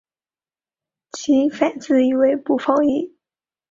[1.11, 3.15] 其反义字为不放逸。